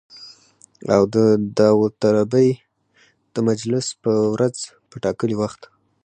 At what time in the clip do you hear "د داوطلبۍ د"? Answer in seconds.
1.13-3.35